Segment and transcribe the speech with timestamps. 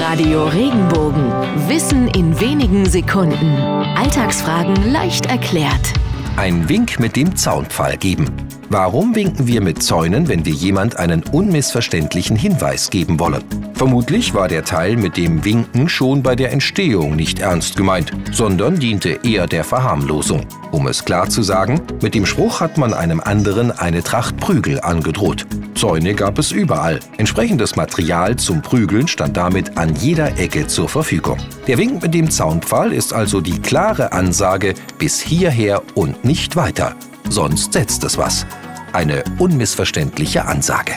[0.00, 1.30] Radio Regenbogen.
[1.68, 3.56] Wissen in wenigen Sekunden.
[3.96, 5.92] Alltagsfragen leicht erklärt.
[6.36, 8.26] Ein Wink mit dem Zaunpfahl geben.
[8.70, 13.44] Warum winken wir mit Zäunen, wenn wir jemand einen unmissverständlichen Hinweis geben wollen?
[13.74, 18.80] Vermutlich war der Teil mit dem Winken schon bei der Entstehung nicht ernst gemeint, sondern
[18.80, 20.44] diente eher der Verharmlosung.
[20.72, 24.80] Um es klar zu sagen, mit dem Spruch hat man einem anderen eine Tracht Prügel
[24.80, 25.46] angedroht.
[25.84, 26.98] Zäune gab es überall.
[27.18, 31.36] Entsprechendes Material zum Prügeln stand damit an jeder Ecke zur Verfügung.
[31.66, 36.96] Der Wink mit dem Zaunpfahl ist also die klare Ansage bis hierher und nicht weiter.
[37.28, 38.46] Sonst setzt es was.
[38.94, 40.92] Eine unmissverständliche Ansage.